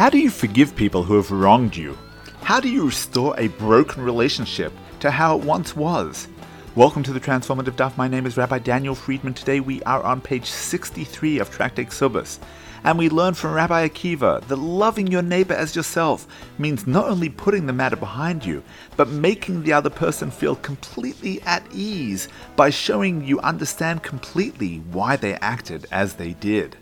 How 0.00 0.08
do 0.08 0.16
you 0.16 0.30
forgive 0.30 0.74
people 0.74 1.02
who 1.02 1.16
have 1.16 1.30
wronged 1.30 1.76
you? 1.76 1.94
How 2.40 2.58
do 2.58 2.70
you 2.70 2.86
restore 2.86 3.38
a 3.38 3.48
broken 3.48 4.02
relationship 4.02 4.72
to 5.00 5.10
how 5.10 5.36
it 5.36 5.44
once 5.44 5.76
was? 5.76 6.26
Welcome 6.74 7.02
to 7.02 7.12
the 7.12 7.20
Transformative 7.20 7.76
Daf. 7.76 7.98
My 7.98 8.08
name 8.08 8.24
is 8.24 8.38
Rabbi 8.38 8.60
Daniel 8.60 8.94
Friedman. 8.94 9.34
Today 9.34 9.60
we 9.60 9.82
are 9.82 10.02
on 10.02 10.22
page 10.22 10.46
63 10.46 11.38
of 11.38 11.50
Tractate 11.50 11.88
Kesubos, 11.88 12.38
and 12.82 12.96
we 12.96 13.10
learn 13.10 13.34
from 13.34 13.52
Rabbi 13.52 13.86
Akiva 13.86 14.40
that 14.48 14.56
loving 14.56 15.06
your 15.06 15.20
neighbor 15.20 15.52
as 15.52 15.76
yourself 15.76 16.26
means 16.56 16.86
not 16.86 17.06
only 17.06 17.28
putting 17.28 17.66
the 17.66 17.74
matter 17.74 17.96
behind 17.96 18.42
you, 18.42 18.62
but 18.96 19.10
making 19.10 19.64
the 19.64 19.74
other 19.74 19.90
person 19.90 20.30
feel 20.30 20.56
completely 20.56 21.42
at 21.42 21.62
ease 21.74 22.26
by 22.56 22.70
showing 22.70 23.22
you 23.22 23.38
understand 23.40 24.02
completely 24.02 24.78
why 24.92 25.16
they 25.16 25.34
acted 25.34 25.86
as 25.92 26.14
they 26.14 26.32
did. 26.32 26.78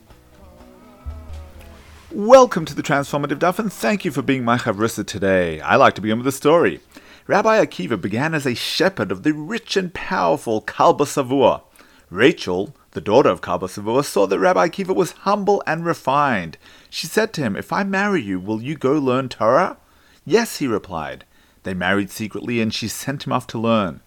Welcome 2.10 2.64
to 2.64 2.74
the 2.74 2.82
Transformative 2.82 3.38
Daf, 3.38 3.58
and 3.58 3.70
thank 3.70 4.02
you 4.02 4.10
for 4.10 4.22
being 4.22 4.42
my 4.42 4.56
chavrusa 4.56 5.06
today. 5.06 5.60
I 5.60 5.76
like 5.76 5.94
to 5.96 6.00
begin 6.00 6.16
with 6.16 6.26
a 6.26 6.32
story. 6.32 6.80
Rabbi 7.26 7.62
Akiva 7.62 8.00
began 8.00 8.32
as 8.32 8.46
a 8.46 8.54
shepherd 8.54 9.12
of 9.12 9.24
the 9.24 9.34
rich 9.34 9.76
and 9.76 9.92
powerful 9.92 10.62
Kalba 10.62 11.04
Savua. 11.04 11.60
Rachel, 12.08 12.74
the 12.92 13.02
daughter 13.02 13.28
of 13.28 13.42
Kalba 13.42 13.66
Savua, 13.66 14.02
saw 14.02 14.26
that 14.26 14.38
Rabbi 14.38 14.68
Akiva 14.68 14.94
was 14.94 15.12
humble 15.12 15.62
and 15.66 15.84
refined. 15.84 16.56
She 16.88 17.06
said 17.06 17.34
to 17.34 17.42
him, 17.42 17.54
If 17.54 17.74
I 17.74 17.84
marry 17.84 18.22
you, 18.22 18.40
will 18.40 18.62
you 18.62 18.74
go 18.74 18.94
learn 18.94 19.28
Torah? 19.28 19.76
Yes, 20.24 20.60
he 20.60 20.66
replied. 20.66 21.26
They 21.64 21.74
married 21.74 22.10
secretly, 22.10 22.62
and 22.62 22.72
she 22.72 22.88
sent 22.88 23.26
him 23.26 23.34
off 23.34 23.46
to 23.48 23.58
learn. 23.58 24.00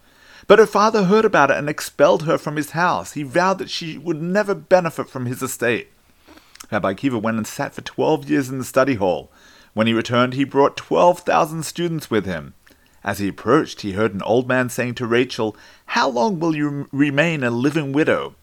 But 0.48 0.58
her 0.58 0.66
father 0.66 1.04
heard 1.04 1.24
about 1.24 1.52
it 1.52 1.56
and 1.56 1.68
expelled 1.68 2.24
her 2.24 2.36
from 2.36 2.56
his 2.56 2.70
house. 2.70 3.12
He 3.12 3.22
vowed 3.22 3.58
that 3.58 3.70
she 3.70 3.96
would 3.96 4.20
never 4.20 4.56
benefit 4.56 5.08
from 5.08 5.26
his 5.26 5.40
estate. 5.40 5.92
Rabbi 6.70 6.94
Akiva 6.94 7.20
went 7.20 7.36
and 7.36 7.46
sat 7.46 7.74
for 7.74 7.82
12 7.82 8.30
years 8.30 8.48
in 8.48 8.58
the 8.58 8.64
study 8.64 8.94
hall. 8.94 9.30
When 9.74 9.86
he 9.86 9.92
returned, 9.92 10.34
he 10.34 10.44
brought 10.44 10.76
12,000 10.76 11.64
students 11.64 12.10
with 12.10 12.26
him. 12.26 12.54
As 13.04 13.18
he 13.18 13.28
approached, 13.28 13.80
he 13.80 13.92
heard 13.92 14.14
an 14.14 14.22
old 14.22 14.46
man 14.46 14.68
saying 14.68 14.94
to 14.96 15.06
Rachel, 15.06 15.56
How 15.86 16.08
long 16.08 16.38
will 16.38 16.54
you 16.54 16.88
remain 16.92 17.42
a 17.42 17.50
living 17.50 17.92
widow? 17.92 18.34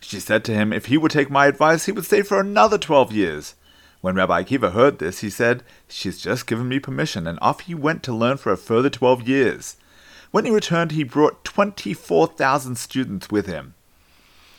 She 0.00 0.20
said 0.20 0.44
to 0.44 0.54
him, 0.54 0.72
If 0.72 0.86
he 0.86 0.96
would 0.96 1.10
take 1.10 1.30
my 1.30 1.46
advice, 1.46 1.86
he 1.86 1.92
would 1.92 2.04
stay 2.04 2.22
for 2.22 2.40
another 2.40 2.78
12 2.78 3.12
years. 3.12 3.54
When 4.00 4.14
Rabbi 4.14 4.42
Akiva 4.42 4.72
heard 4.72 4.98
this, 4.98 5.20
he 5.20 5.30
said, 5.30 5.62
She's 5.88 6.20
just 6.20 6.46
given 6.46 6.68
me 6.68 6.78
permission, 6.78 7.26
and 7.26 7.38
off 7.42 7.60
he 7.60 7.74
went 7.74 8.02
to 8.04 8.14
learn 8.14 8.36
for 8.36 8.52
a 8.52 8.56
further 8.56 8.88
12 8.90 9.28
years. 9.28 9.76
When 10.30 10.44
he 10.44 10.50
returned, 10.50 10.92
he 10.92 11.02
brought 11.02 11.44
24,000 11.44 12.76
students 12.76 13.30
with 13.30 13.46
him. 13.46 13.74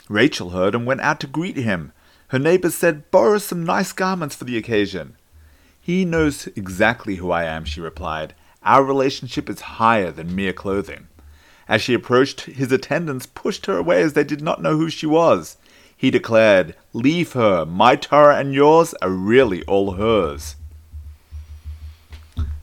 Rachel 0.10 0.52
heard 0.52 0.76
and 0.76 0.86
went 0.86 1.02
out 1.02 1.20
to 1.22 1.28
greet 1.28 1.58
him. 1.58 1.92
Her 2.30 2.40
neighbors 2.40 2.76
said, 2.76 3.10
Borrow 3.12 3.38
some 3.38 3.64
nice 3.64 3.94
garments 3.94 4.36
for 4.36 4.44
the 4.44 4.58
occasion. 4.58 5.16
He 5.82 6.04
knows 6.04 6.48
exactly 6.48 7.16
who 7.16 7.32
I 7.32 7.46
am, 7.46 7.64
she 7.64 7.80
replied. 7.80 8.34
Our 8.64 8.84
relationship 8.84 9.50
is 9.50 9.62
higher 9.62 10.12
than 10.12 10.36
mere 10.36 10.52
clothing. 10.52 11.08
As 11.70 11.82
she 11.82 11.94
approached, 11.94 12.42
his 12.42 12.72
attendants 12.72 13.26
pushed 13.26 13.66
her 13.66 13.78
away 13.78 14.02
as 14.02 14.14
they 14.14 14.24
did 14.24 14.42
not 14.42 14.62
know 14.62 14.78
who 14.78 14.90
she 14.90 15.06
was. 15.06 15.58
He 15.96 16.12
declared, 16.12 16.76
Leave 16.94 17.34
her. 17.34 17.66
My 17.66 17.96
Torah 17.96 18.38
and 18.38 18.54
yours 18.54 18.94
are 19.02 19.10
really 19.10 19.64
all 19.64 19.94
hers. 19.94 20.56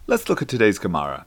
Let's 0.07 0.29
look 0.29 0.43
at 0.43 0.49
today's 0.49 0.79
Gemara. 0.79 1.27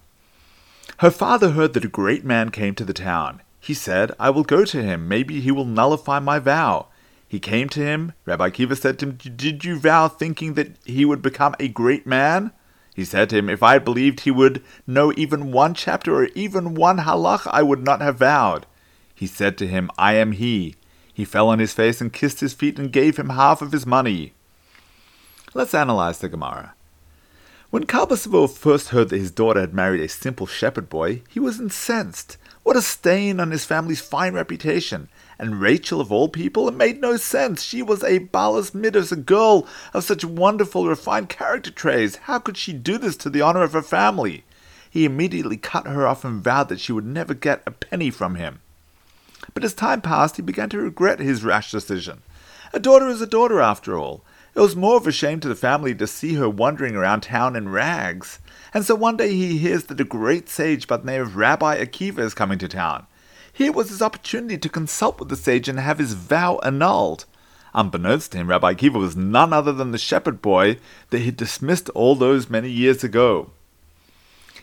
Her 0.97 1.11
father 1.11 1.52
heard 1.52 1.73
that 1.73 1.85
a 1.85 1.89
great 1.89 2.23
man 2.23 2.49
came 2.49 2.75
to 2.75 2.85
the 2.85 2.93
town. 2.93 3.41
He 3.59 3.73
said, 3.73 4.11
I 4.19 4.30
will 4.30 4.43
go 4.43 4.63
to 4.65 4.81
him. 4.83 5.08
Maybe 5.08 5.41
he 5.41 5.52
will 5.52 5.65
nullify 5.65 6.19
my 6.19 6.39
vow. 6.39 6.88
He 7.28 7.39
came 7.39 7.67
to 7.70 7.81
him. 7.81 8.14
Rabbi 8.25 8.50
Kiva 8.52 8.75
said 8.75 9.00
to 9.00 9.08
him, 9.08 9.17
Did 9.36 9.66
you 9.66 9.80
vow 9.80 10.08
thinking 10.08 10.53
that 10.53 10.78
he 10.86 11.03
would 11.03 11.22
become 11.22 11.56
a 11.59 11.67
great 11.67 12.08
man? 12.08 12.52
He 12.95 13.06
said 13.06 13.30
to 13.30 13.38
him, 13.38 13.50
If 13.50 13.61
I 13.61 13.73
had 13.73 13.86
believed 13.86 14.22
he 14.22 14.31
would 14.31 14.64
know 14.88 15.14
even 15.16 15.52
one 15.52 15.73
chapter 15.73 16.16
or 16.16 16.25
even 16.36 16.73
one 16.73 17.00
halach, 17.00 17.45
I 17.52 17.61
would 17.64 17.83
not 17.83 18.02
have 18.02 18.20
vowed. 18.20 18.65
He 19.14 19.27
said 19.27 19.58
to 19.58 19.67
him, 19.67 19.92
I 19.98 20.14
am 20.14 20.32
he. 20.32 20.76
He 21.14 21.26
fell 21.26 21.49
on 21.49 21.60
his 21.60 21.73
face 21.73 21.99
and 21.99 22.14
kissed 22.14 22.39
his 22.39 22.54
feet 22.54 22.80
and 22.80 22.92
gave 22.92 23.17
him 23.17 23.30
half 23.30 23.61
of 23.61 23.71
his 23.71 23.86
money. 23.86 24.33
Let's 25.54 25.73
analyze 25.73 26.20
the 26.20 26.30
Gemara. 26.30 26.76
When 27.70 27.86
Kalba 27.86 28.15
Savua 28.15 28.49
first 28.49 28.89
heard 28.89 29.09
that 29.09 29.17
his 29.17 29.32
daughter 29.32 29.59
had 29.59 29.73
married 29.73 29.99
a 29.99 30.08
simple 30.08 30.48
shepherd 30.48 30.89
boy, 30.89 31.23
he 31.27 31.39
was 31.39 31.59
incensed. 31.59 32.38
What 32.67 32.76
a 32.76 32.82
stain 32.82 33.39
on 33.39 33.52
his 33.52 33.64
family's 33.64 34.02
fine 34.02 34.33
reputation. 34.33 35.08
And 35.39 35.61
Rachel, 35.61 36.02
of 36.02 36.11
all 36.11 36.28
people, 36.28 36.67
it 36.67 36.73
made 36.73 37.00
no 37.00 37.16
sense. 37.16 37.64
She 37.64 37.82
was 37.82 38.04
a 38.04 38.17
Balas 38.17 38.73
Midas, 38.73 39.10
a 39.10 39.16
girl 39.16 39.66
of 39.94 40.04
such 40.04 40.26
wonderful, 40.26 40.86
refined 40.86 41.30
character 41.30 41.72
traits. 41.72 42.17
How 42.17 42.39
could 42.39 42.58
she 42.58 42.73
do 42.73 42.98
this 42.98 43.16
to 43.17 43.30
the 43.30 43.39
honor 43.39 43.61
of 43.61 43.72
her 43.72 43.82
family? 43.82 44.44
He 44.89 45.06
immediately 45.06 45.56
cut 45.56 45.88
her 45.88 46.06
off 46.06 46.26
and 46.26 46.44
vowed 46.44 46.67
that 46.67 46.82
she 46.82 46.92
would 46.92 47.06
never 47.06 47.33
get 47.33 47.64
a 47.66 47.72
penny 47.72 48.10
from 48.10 48.36
him. 48.36 48.60
But 49.54 49.64
as 49.64 49.73
time 49.73 50.02
passed, 50.02 50.36
he 50.36 50.42
began 50.42 50.67
to 50.72 50.77
regret 50.77 51.20
his 51.22 51.45
rash 51.45 51.72
decision. 51.72 52.22
A 52.73 52.82
daughter 52.82 53.08
is 53.08 53.22
a 53.22 53.27
daughter, 53.27 53.61
after 53.61 53.98
all. 53.98 54.26
It 54.58 54.62
was 54.62 54.76
more 54.76 54.98
of 54.98 55.06
a 55.06 55.12
shame 55.12 55.40
to 55.42 55.48
the 55.48 55.56
family 55.56 55.94
to 55.94 56.08
see 56.08 56.34
her 56.34 56.50
wandering 56.50 56.95
around 56.95 57.22
town 57.22 57.56
in 57.56 57.70
rags. 57.70 58.40
And 58.73 58.84
so 58.84 58.95
one 58.95 59.16
day 59.16 59.32
he 59.32 59.60
hears 59.60 59.84
that 59.84 60.02
a 60.02 60.04
great 60.04 60.50
sage 60.50 60.88
by 60.88 60.98
the 60.98 61.06
name 61.06 61.22
of 61.22 61.36
Rabbi 61.36 61.78
Akiva 61.78 62.18
is 62.22 62.34
coming 62.34 62.58
to 62.58 62.68
town. 62.68 63.06
Here 63.54 63.72
was 63.72 63.90
his 63.90 64.02
opportunity 64.02 64.58
to 64.58 64.68
consult 64.68 65.20
with 65.20 65.30
the 65.30 65.36
sage 65.36 65.70
and 65.70 65.80
have 65.80 66.00
his 66.00 66.14
vow 66.14 66.60
annulled. 66.64 67.26
Unbeknownst 67.76 68.32
to 68.32 68.40
him, 68.40 68.50
Rabbi 68.50 68.73
Akiva 68.73 68.95
was 68.95 69.16
none 69.16 69.54
other 69.54 69.72
than 69.72 69.92
the 69.92 70.00
shepherd 70.00 70.42
boy 70.42 70.80
that 71.12 71.20
he 71.20 71.30
dismissed 71.30 71.89
all 71.89 72.16
those 72.16 72.50
many 72.50 72.72
years 72.72 73.04
ago. 73.04 73.52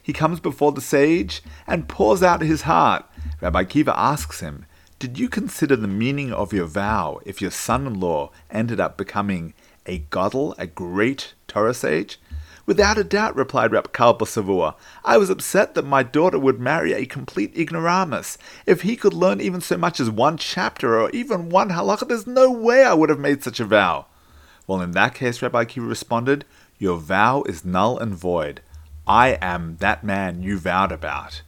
He 0.03 0.12
comes 0.12 0.41
before 0.41 0.72
the 0.72 0.81
sage 0.81 1.41
and 1.69 1.88
pours 1.88 2.21
out 2.21 2.43
his 2.43 2.62
heart. 2.62 3.06
Rabbi 3.41 3.62
Akiva 3.62 3.94
asks 3.97 4.41
him, 4.41 4.66
Did 4.99 5.21
you 5.21 5.28
consider 5.28 5.76
the 5.76 5.87
meaning 5.87 6.32
of 6.32 6.53
your 6.53 6.66
vow 6.66 7.21
if 7.25 7.41
your 7.41 7.53
son 7.53 7.87
in 7.87 8.00
law 8.00 8.32
ended 8.50 8.81
up 8.81 8.97
becoming 8.97 9.55
a 9.86 9.98
gadol, 10.10 10.54
a 10.58 10.66
great 10.66 11.34
Torah 11.46 11.74
sage? 11.74 12.18
Without 12.66 12.96
a 12.96 13.04
doubt, 13.04 13.36
replied 13.36 13.72
Rab 13.72 13.92
Kalba 13.92 14.24
Savua. 14.24 14.74
I 15.04 15.18
was 15.18 15.28
upset 15.28 15.74
that 15.74 15.84
my 15.84 16.02
daughter 16.02 16.38
would 16.38 16.58
marry 16.58 16.94
a 16.94 17.04
complete 17.04 17.54
ignoramus. 17.56 18.38
If 18.64 18.82
he 18.82 18.96
could 18.96 19.12
learn 19.12 19.40
even 19.40 19.60
so 19.60 19.76
much 19.76 20.00
as 20.00 20.08
one 20.08 20.38
chapter 20.38 20.98
or 20.98 21.10
even 21.10 21.50
one 21.50 21.68
halakha, 21.68 22.08
there's 22.08 22.26
no 22.26 22.50
way 22.50 22.82
I 22.82 22.94
would 22.94 23.10
have 23.10 23.18
made 23.18 23.42
such 23.42 23.60
a 23.60 23.66
vow. 23.66 24.06
Well, 24.66 24.80
in 24.80 24.92
that 24.92 25.14
case, 25.14 25.42
Rabbi 25.42 25.66
Kiva 25.66 25.86
responded, 25.86 26.46
Your 26.78 26.96
vow 26.96 27.42
is 27.42 27.66
null 27.66 27.98
and 27.98 28.14
void. 28.14 28.62
I 29.06 29.36
am 29.42 29.76
that 29.80 30.02
man 30.02 30.42
you 30.42 30.58
vowed 30.58 30.90
about. 30.90 31.42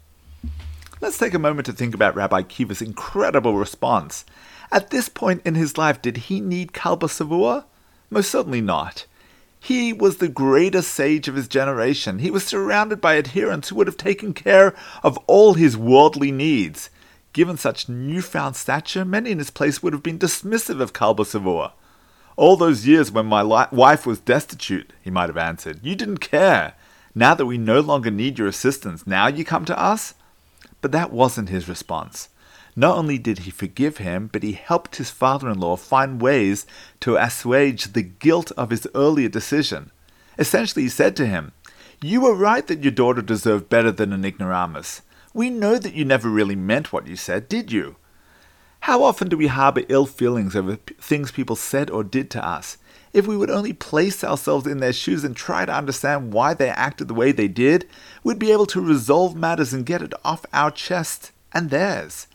Let's 1.00 1.16
take 1.16 1.32
a 1.32 1.38
moment 1.38 1.64
to 1.66 1.72
think 1.72 1.94
about 1.94 2.14
Rabbi 2.14 2.42
Kiva's 2.42 2.82
incredible 2.82 3.54
response. 3.54 4.26
At 4.70 4.91
this 4.91 5.08
point 5.08 5.41
in 5.47 5.54
his 5.54 5.78
life, 5.78 6.03
did 6.03 6.16
he 6.16 6.41
need 6.41 6.72
Kalba 6.72 7.06
Savua? 7.06 7.64
Most 8.11 8.31
certainly 8.31 8.61
not. 8.61 9.06
He 9.59 9.93
was 9.93 10.19
the 10.19 10.28
greatest 10.28 10.93
sage 10.93 11.27
of 11.27 11.34
his 11.34 11.49
generation. 11.49 12.21
He 12.21 12.31
was 12.31 12.47
surrounded 12.47 13.00
by 13.00 13.19
adherents 13.19 13.69
who 13.69 13.77
would 13.77 13.89
have 13.89 13.97
taken 13.97 14.33
care 14.33 14.75
of 15.03 15.19
all 15.27 15.55
his 15.55 15.77
worldly 15.77 16.31
needs. 16.31 16.89
Given 17.33 17.56
such 17.56 17.89
newfound 17.89 18.55
stature, 18.56 19.05
many 19.05 19.31
in 19.33 19.39
his 19.39 19.50
place 19.50 19.83
would 19.83 19.93
have 19.93 20.03
been 20.03 20.19
dismissive 20.19 20.81
of 20.81 20.93
Kalba 20.93 21.25
Savua. 21.25 21.72
All 22.37 22.56
those 22.56 22.87
years 22.87 23.11
when 23.11 23.27
my 23.27 23.43
li- 23.43 23.66
wife 23.72 24.06
was 24.06 24.21
destitute, 24.21 24.93
he 25.03 25.11
might 25.11 25.28
have 25.28 25.37
answered, 25.37 25.81
you 25.83 25.95
didn't 25.95 26.19
care. 26.19 26.75
Now 27.15 27.34
that 27.34 27.47
we 27.47 27.59
no 27.59 27.81
longer 27.81 28.11
need 28.11 28.39
your 28.39 28.47
assistance, 28.47 29.06
now 29.06 29.27
you 29.27 29.45
come 29.45 29.65
to 29.65 29.78
us? 29.78 30.15
But 30.81 30.93
that 30.93 31.12
wasn't 31.12 31.49
his 31.49 31.69
response. 31.69 32.28
Not 32.79 32.99
only 32.99 33.17
did 33.17 33.41
he 33.41 33.51
forgive 33.51 33.97
him, 33.97 34.29
but 34.31 34.43
he 34.43 34.53
helped 34.53 34.97
his 34.97 35.11
father 35.11 35.49
in 35.49 35.59
law 35.59 35.77
find 35.77 36.21
ways 36.21 36.67
to 37.01 37.17
assuage 37.17 37.93
the 37.93 38.03
guilt 38.03 38.53
of 38.53 38.69
his 38.69 38.87
earlier 38.95 39.31
decision. 39.31 39.91
Essentially, 40.39 40.83
he 40.83 40.89
said 40.91 41.16
to 41.16 41.27
him, 41.27 41.53
You 42.03 42.21
were 42.21 42.34
right 42.34 42.66
that 42.66 42.83
your 42.83 42.93
daughter 42.93 43.22
deserved 43.22 43.71
better 43.71 43.91
than 43.91 44.13
an 44.13 44.27
ignoramus. 44.27 45.01
We 45.33 45.48
know 45.48 45.78
that 45.78 45.95
you 45.95 46.04
never 46.04 46.28
really 46.28 46.57
meant 46.57 46.93
what 46.93 47.07
you 47.07 47.16
said, 47.16 47.48
did 47.48 47.72
you? 47.72 47.97
How 48.81 49.03
often 49.03 49.28
do 49.28 49.39
we 49.39 49.47
harbor 49.47 49.83
ill 49.89 50.07
feelings 50.07 50.54
over 50.54 50.77
p- 50.77 50.95
things 51.01 51.33
people 51.33 51.57
said 51.57 51.91
or 51.91 52.04
did 52.04 52.31
to 52.33 52.47
us? 52.47 52.77
If 53.13 53.27
we 53.27 53.37
would 53.39 53.51
only 53.51 53.72
place 53.72 54.22
ourselves 54.22 54.66
in 54.66 54.78
their 54.78 54.92
shoes 54.92 55.25
and 55.25 55.34
try 55.34 55.65
to 55.65 55.75
understand 55.75 56.34
why 56.34 56.53
they 56.53 56.69
acted 56.69 57.09
the 57.09 57.15
way 57.15 57.33
they 57.33 57.49
did, 57.49 57.89
we'd 58.22 58.39
be 58.39 58.53
able 58.53 58.66
to 58.66 58.81
resolve 58.81 59.34
matters 59.34 59.72
and 59.72 59.87
get 59.87 60.03
it 60.03 60.13
off 60.22 60.45
our 60.53 60.71
chest 60.71 61.33
and 61.53 61.71
theirs. 61.71 62.27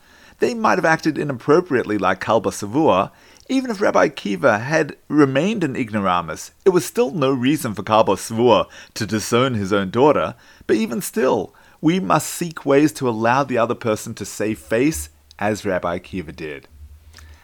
They 0.42 0.54
might 0.54 0.76
have 0.76 0.84
acted 0.84 1.18
inappropriately 1.18 1.98
like 1.98 2.20
Kalba 2.20 2.50
Savua. 2.50 3.12
Even 3.48 3.70
if 3.70 3.80
Rabbi 3.80 4.08
Kiva 4.08 4.58
had 4.58 4.96
remained 5.06 5.62
an 5.62 5.76
ignoramus, 5.76 6.50
it 6.64 6.70
was 6.70 6.84
still 6.84 7.12
no 7.12 7.30
reason 7.30 7.74
for 7.74 7.84
Kalba 7.84 8.16
Savua 8.16 8.66
to 8.94 9.06
disown 9.06 9.54
his 9.54 9.72
own 9.72 9.90
daughter. 9.90 10.34
But 10.66 10.74
even 10.74 11.00
still, 11.00 11.54
we 11.80 12.00
must 12.00 12.28
seek 12.28 12.66
ways 12.66 12.90
to 12.94 13.08
allow 13.08 13.44
the 13.44 13.56
other 13.56 13.76
person 13.76 14.14
to 14.14 14.24
save 14.24 14.58
face 14.58 15.10
as 15.38 15.64
Rabbi 15.64 16.00
Kiva 16.00 16.32
did. 16.32 16.66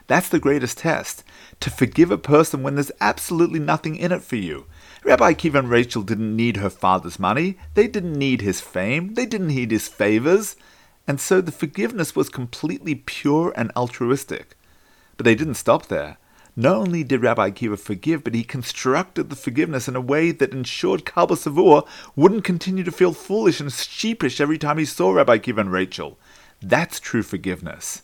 That's 0.09 0.29
the 0.29 0.41
greatest 0.41 0.79
test 0.79 1.23
to 1.61 1.71
forgive 1.71 2.11
a 2.11 2.19
person 2.19 2.65
when 2.65 2.75
there's 2.75 2.91
absolutely 3.01 3.61
nothing 3.61 3.95
in 3.95 4.11
it 4.11 4.23
for 4.23 4.35
you. 4.35 4.67
Rabbi 5.05 5.35
Kiva 5.35 5.61
and 5.61 5.71
Rachel 5.71 6.03
didn't 6.03 6.35
need 6.35 6.57
her 6.57 6.69
father's 6.69 7.21
money, 7.21 7.59
they 7.75 7.87
didn't 7.87 8.19
need 8.19 8.41
his 8.41 8.61
fame, 8.61 9.15
they 9.15 9.25
didn't 9.25 9.55
need 9.55 9.71
his 9.71 9.87
favors, 9.87 10.57
and 11.09 11.19
so 11.19 11.41
the 11.41 11.51
forgiveness 11.51 12.15
was 12.15 12.29
completely 12.29 12.95
pure 12.95 13.55
and 13.57 13.73
altruistic. 13.75 14.57
But 15.17 15.25
they 15.25 15.35
didn't 15.35 15.55
stop 15.55 15.87
there. 15.87 16.19
Not 16.55 16.77
only 16.77 17.03
did 17.03 17.23
Rabbi 17.23 17.51
Akiva 17.51 17.79
forgive, 17.79 18.23
but 18.23 18.35
he 18.35 18.45
constructed 18.45 19.31
the 19.31 19.37
forgiveness 19.37 19.89
in 19.89 19.97
a 19.97 20.03
way 20.03 20.33
that 20.33 20.53
ensured 20.53 21.07
Kalba 21.07 21.35
Savua 21.35 21.87
wouldn't 22.15 22.45
continue 22.45 22.85
to 22.85 22.93
feel 22.93 23.15
foolish 23.15 23.59
and 23.59 23.73
sheepish 23.73 24.39
every 24.39 24.59
time 24.59 24.77
he 24.77 24.85
saw 24.85 25.11
Rabbi 25.11 25.39
Akiva 25.39 25.61
and 25.61 25.73
Rachel. 25.73 26.19
That's 26.61 27.01
true 27.01 27.23
forgiveness. 27.23 28.03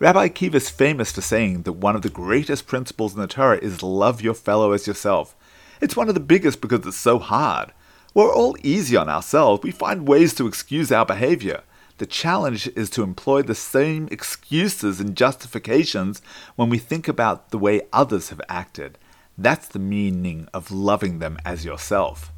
Rabbi 0.00 0.28
Akiva 0.28 0.54
is 0.54 0.70
famous 0.70 1.12
for 1.12 1.20
saying 1.20 1.62
that 1.62 1.74
one 1.74 1.94
of 1.94 2.02
the 2.02 2.08
greatest 2.08 2.66
principles 2.66 3.14
in 3.14 3.20
the 3.20 3.26
Torah 3.28 3.58
is 3.58 3.82
love 3.82 4.22
your 4.22 4.34
fellow 4.34 4.72
as 4.72 4.88
yourself. 4.88 5.36
It's 5.80 5.96
one 5.96 6.08
of 6.08 6.14
the 6.14 6.20
biggest 6.20 6.60
because 6.60 6.84
it's 6.84 6.96
so 6.96 7.20
hard. 7.20 7.72
We're 8.12 8.34
all 8.34 8.56
easy 8.64 8.96
on 8.96 9.08
ourselves. 9.08 9.62
We 9.62 9.70
find 9.70 10.08
ways 10.08 10.34
to 10.34 10.48
excuse 10.48 10.90
our 10.90 11.06
behavior. 11.06 11.62
The 11.98 12.06
challenge 12.06 12.68
is 12.76 12.90
to 12.90 13.02
employ 13.02 13.42
the 13.42 13.56
same 13.56 14.08
excuses 14.12 15.00
and 15.00 15.16
justifications 15.16 16.22
when 16.54 16.70
we 16.70 16.78
think 16.78 17.08
about 17.08 17.50
the 17.50 17.58
way 17.58 17.82
others 17.92 18.28
have 18.28 18.40
acted. 18.48 18.98
That's 19.36 19.66
the 19.66 19.80
meaning 19.80 20.48
of 20.54 20.70
loving 20.70 21.18
them 21.18 21.38
as 21.44 21.64
yourself. 21.64 22.32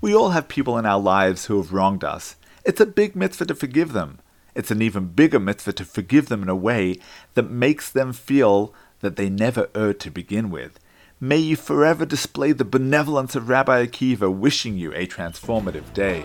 We 0.00 0.14
all 0.14 0.30
have 0.30 0.46
people 0.46 0.78
in 0.78 0.86
our 0.86 1.00
lives 1.00 1.46
who 1.46 1.56
have 1.56 1.72
wronged 1.72 2.04
us. 2.04 2.36
It's 2.64 2.80
a 2.80 2.86
big 2.86 3.16
mitzvah 3.16 3.46
to 3.46 3.54
forgive 3.56 3.92
them. 3.92 4.20
It's 4.54 4.70
an 4.70 4.80
even 4.80 5.06
bigger 5.06 5.40
mitzvah 5.40 5.72
to 5.74 5.84
forgive 5.84 6.28
them 6.28 6.42
in 6.42 6.48
a 6.48 6.56
way 6.56 7.00
that 7.34 7.50
makes 7.50 7.90
them 7.90 8.12
feel 8.12 8.72
that 9.00 9.16
they 9.16 9.28
never 9.28 9.68
erred 9.74 9.98
to 10.00 10.10
begin 10.10 10.50
with. 10.50 10.78
May 11.20 11.38
you 11.38 11.56
forever 11.56 12.06
display 12.06 12.52
the 12.52 12.64
benevolence 12.64 13.34
of 13.34 13.48
Rabbi 13.48 13.86
Akiva, 13.86 14.32
wishing 14.32 14.76
you 14.76 14.92
a 14.94 15.06
transformative 15.06 15.92
day. 15.92 16.24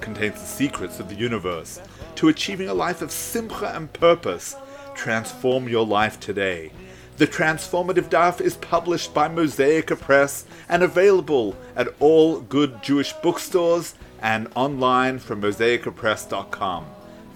contains 0.00 0.40
the 0.40 0.46
secrets 0.46 1.00
of 1.00 1.08
the 1.08 1.14
universe 1.14 1.80
to 2.16 2.28
achieving 2.28 2.68
a 2.68 2.74
life 2.74 3.02
of 3.02 3.10
simcha 3.10 3.74
and 3.74 3.92
purpose. 3.92 4.56
Transform 4.94 5.68
your 5.68 5.86
life 5.86 6.18
today. 6.20 6.72
The 7.16 7.26
Transformative 7.26 8.08
Daf 8.08 8.40
is 8.40 8.56
published 8.56 9.12
by 9.12 9.28
Mosaica 9.28 10.00
Press 10.00 10.46
and 10.68 10.82
available 10.82 11.54
at 11.76 11.88
all 12.00 12.40
good 12.40 12.82
Jewish 12.82 13.12
bookstores 13.12 13.94
and 14.22 14.48
online 14.54 15.18
from 15.18 15.42
mosaicapress.com. 15.42 16.86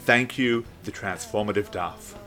Thank 0.00 0.38
you, 0.38 0.64
The 0.84 0.92
Transformative 0.92 1.70
Daf. 1.70 2.23